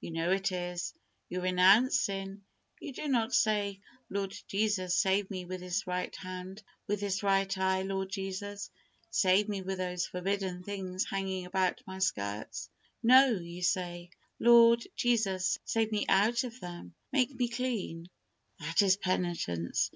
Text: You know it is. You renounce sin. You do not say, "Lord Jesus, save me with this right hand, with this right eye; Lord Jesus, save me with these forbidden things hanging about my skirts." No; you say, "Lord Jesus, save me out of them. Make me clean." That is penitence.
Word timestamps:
You 0.00 0.10
know 0.10 0.30
it 0.30 0.52
is. 0.52 0.94
You 1.28 1.42
renounce 1.42 2.00
sin. 2.00 2.40
You 2.80 2.94
do 2.94 3.08
not 3.08 3.34
say, 3.34 3.80
"Lord 4.08 4.34
Jesus, 4.48 4.94
save 4.96 5.30
me 5.30 5.44
with 5.44 5.60
this 5.60 5.86
right 5.86 6.16
hand, 6.16 6.62
with 6.88 7.00
this 7.00 7.22
right 7.22 7.58
eye; 7.58 7.82
Lord 7.82 8.08
Jesus, 8.08 8.70
save 9.10 9.50
me 9.50 9.60
with 9.60 9.76
these 9.76 10.06
forbidden 10.06 10.62
things 10.62 11.04
hanging 11.04 11.44
about 11.44 11.82
my 11.86 11.98
skirts." 11.98 12.70
No; 13.02 13.32
you 13.32 13.60
say, 13.62 14.08
"Lord 14.40 14.82
Jesus, 14.96 15.58
save 15.66 15.92
me 15.92 16.06
out 16.08 16.42
of 16.44 16.58
them. 16.60 16.94
Make 17.12 17.34
me 17.34 17.46
clean." 17.50 18.08
That 18.60 18.80
is 18.80 18.96
penitence. 18.96 19.90